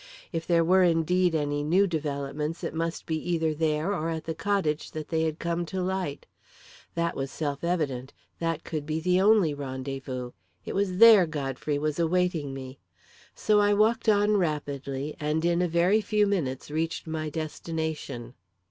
[0.31, 4.33] If there were indeed any new developments, it must be either there or at the
[4.33, 6.25] cottage that they had come to light.
[6.95, 10.31] That was self evident; that could be the only rendezvous;
[10.65, 12.79] it was there Godfrey was awaiting me.
[13.35, 18.33] So I walked on rapidly, and in a very few minutes reached my destination.